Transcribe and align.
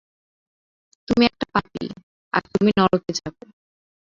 তুমি 1.07 1.23
একটি 1.25 1.45
পাপী, 1.53 1.85
আর 2.33 2.43
তুমি 2.53 2.71
নরকে 2.77 3.11
যাবে। 3.19 3.43